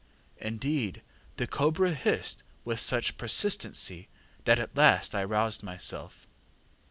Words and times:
Indeed, 0.39 1.03
the 1.37 1.45
cobra 1.45 1.93
hissed 1.93 2.41
with 2.65 2.79
such 2.79 3.17
persistency 3.19 4.07
that 4.45 4.57
at 4.57 4.75
last 4.75 5.13
I 5.13 5.23
roused 5.23 5.61
myself. 5.61 6.27